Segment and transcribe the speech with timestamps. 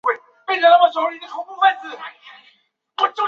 [0.01, 1.95] 拉东人口变化图示